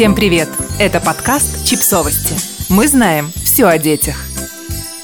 [0.00, 0.48] Всем привет!
[0.78, 2.34] Это подкаст «Чипсовости».
[2.70, 4.16] Мы знаем все о детях.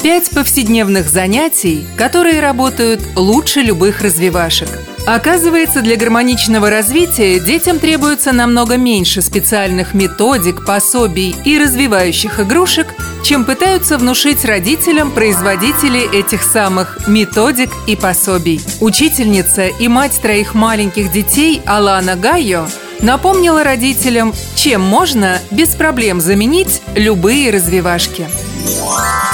[0.02, 4.70] Пять повседневных занятий, которые работают лучше любых развивашек.
[5.06, 12.86] Оказывается, для гармоничного развития детям требуется намного меньше специальных методик, пособий и развивающих игрушек,
[13.22, 18.62] чем пытаются внушить родителям производители этих самых методик и пособий.
[18.80, 22.66] Учительница и мать троих маленьких детей Алана Гайо
[23.00, 28.28] напомнила родителям, чем можно без проблем заменить любые развивашки.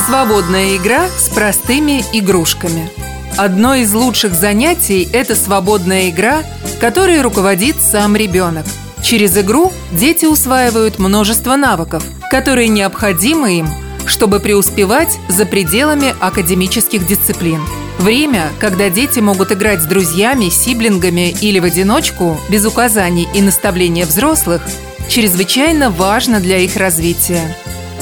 [0.06, 2.90] Свободная игра с простыми игрушками.
[3.36, 6.42] Одно из лучших занятий– это свободная игра,
[6.80, 8.66] которой руководит сам ребенок.
[9.02, 13.68] Через игру дети усваивают множество навыков, которые необходимы им
[14.06, 17.60] чтобы преуспевать за пределами академических дисциплин.
[17.98, 24.06] Время, когда дети могут играть с друзьями, сиблингами или в одиночку, без указаний и наставления
[24.06, 24.62] взрослых,
[25.08, 27.56] чрезвычайно важно для их развития.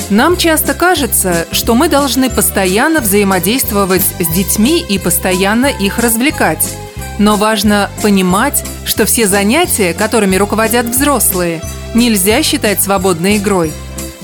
[0.08, 6.76] Нам часто кажется, что мы должны постоянно взаимодействовать с детьми и постоянно их развлекать.
[7.18, 11.60] Но важно понимать, что все занятия, которыми руководят взрослые,
[11.94, 13.72] нельзя считать свободной игрой.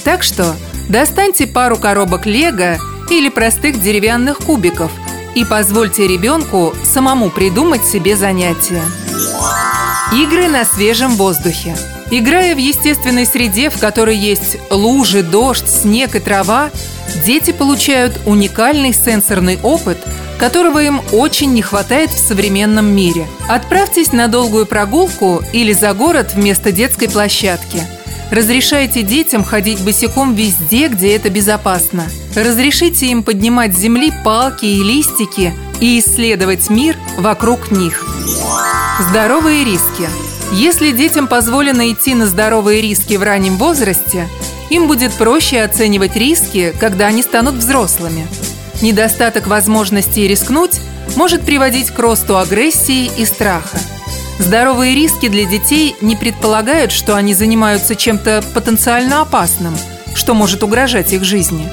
[0.02, 0.56] Так что
[0.88, 2.78] Достаньте пару коробок лего
[3.10, 4.92] или простых деревянных кубиков
[5.36, 8.82] и позвольте ребенку самому придумать себе занятия.
[10.14, 11.76] Игры на свежем воздухе.
[12.10, 16.70] Играя в естественной среде, в которой есть лужи, дождь, снег и трава,
[17.26, 19.98] дети получают уникальный сенсорный опыт,
[20.38, 23.26] которого им очень не хватает в современном мире.
[23.46, 27.82] Отправьтесь на долгую прогулку или за город вместо детской площадки–
[28.30, 32.06] Разрешайте детям ходить босиком везде, где это безопасно.
[32.34, 38.04] Разрешите им поднимать с земли палки и листики и исследовать мир вокруг них.
[39.10, 40.08] Здоровые риски.
[40.52, 44.28] Если детям позволено идти на здоровые риски в раннем возрасте,
[44.70, 48.26] им будет проще оценивать риски, когда они станут взрослыми.
[48.82, 50.80] Недостаток возможности рискнуть
[51.14, 53.78] может приводить к росту агрессии и страха.
[54.38, 59.76] Здоровые риски для детей не предполагают, что они занимаются чем-то потенциально опасным,
[60.14, 61.68] что может угрожать их жизни.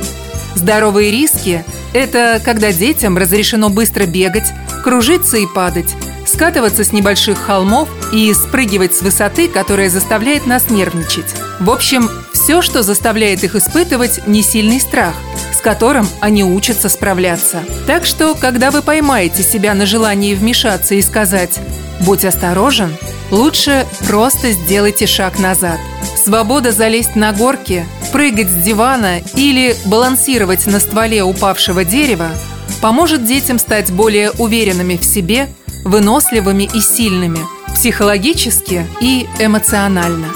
[0.56, 4.54] Здоровые риски– это когда детям разрешено быстро бегать,
[4.84, 5.94] кружиться и падать,
[6.26, 11.36] скатываться с небольших холмов и спрыгивать с высоты, которая заставляет нас нервничать.
[11.60, 15.14] В общем, все, что заставляет их испытывать несильный страх,
[15.54, 17.64] с которым они учатся справляться.
[17.88, 21.60] Так что, когда вы поймаете себя на желании вмешаться и сказать
[22.06, 22.96] Будь осторожен,
[23.32, 25.80] лучше просто сделайте шаг назад.
[26.22, 32.30] Свобода залезть на горки, прыгать с дивана или балансировать на стволе упавшего дерева
[32.82, 35.48] поможет детям стать более уверенными в себе,
[35.86, 37.40] выносливыми и сильными,
[37.74, 40.28] психологически и эмоционально.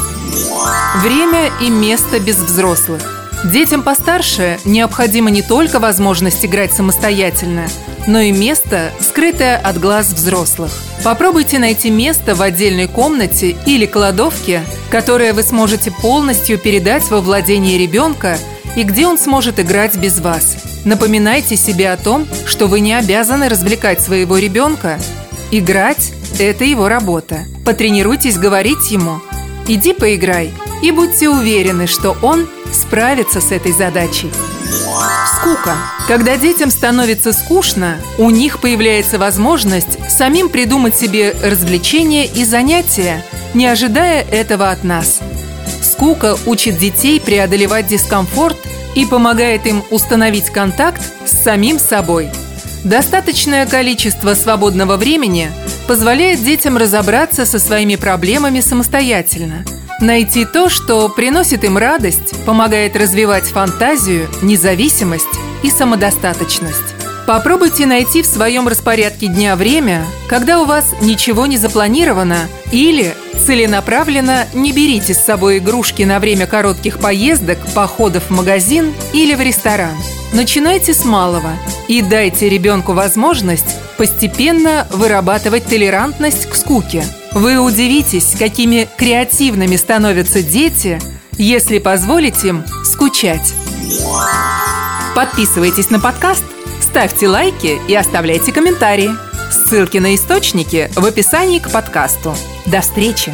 [1.01, 3.01] Время и место без взрослых.
[3.43, 7.67] Детям постарше необходима не только возможность играть самостоятельно,
[8.07, 10.71] но и место, скрытое от глаз взрослых.
[11.07, 17.77] Попробуйте найти место в отдельной комнате или кладовке, которое вы сможете полностью передать во владение
[17.77, 18.37] ребенка
[18.75, 20.57] и где он сможет играть без вас.
[20.83, 24.99] Напоминайте себе о том, что вы не обязаны развлекать своего ребенка.
[25.49, 27.45] Играть– это его работа.
[27.63, 29.21] Потренируйтесь говорить ему
[29.65, 30.51] «иди поиграй»
[30.83, 34.29] и будьте уверены, что он справится с этой задачей.
[35.47, 35.77] Скука.
[36.09, 43.65] Когда детям становится скучно, у них появляется возможность самим придумать себе развлечения и занятия, не
[43.65, 45.19] ожидая этого от нас.
[45.81, 48.57] Скука учит детей преодолевать дискомфорт
[48.93, 52.29] и помогает им установить контакт с самим собой.
[52.83, 55.49] Достаточное количество свободного времени
[55.87, 59.63] позволяет детям разобраться со своими проблемами самостоятельно–
[59.99, 65.25] Найти то, что приносит им радость, помогает развивать фантазию, независимость
[65.63, 66.93] и самодостаточность.
[67.25, 73.15] Попробуйте найти в своем распорядке дня время, когда у вас ничего не запланировано, или
[73.45, 79.41] целенаправленно не берите с собой игрушки на время коротких поездок, походов в магазин или в
[79.41, 79.95] ресторан.
[80.31, 81.49] Начинайте с малого
[81.87, 90.99] и дайте ребенку возможность постепенно вырабатывать толерантность к скуке– вы удивитесь, какими креативными становятся дети,
[91.37, 93.53] если позволить им скучать.
[95.15, 96.43] Подписывайтесь на подкаст,
[96.81, 99.11] ставьте лайки и оставляйте комментарии.
[99.51, 102.35] Ссылки на источники в описании к подкасту.
[102.65, 103.33] До встречи!